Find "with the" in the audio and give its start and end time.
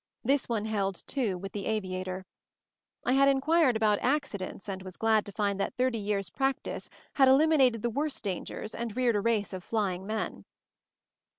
1.37-1.67